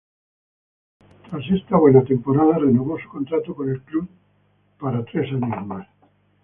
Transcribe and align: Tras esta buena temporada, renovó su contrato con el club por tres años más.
Tras 1.29 1.43
esta 1.51 1.77
buena 1.77 2.03
temporada, 2.03 2.57
renovó 2.57 2.97
su 2.99 3.07
contrato 3.07 3.53
con 3.55 3.69
el 3.69 3.83
club 3.83 4.09
por 4.79 5.05
tres 5.05 5.31
años 5.31 5.67
más. 5.67 5.87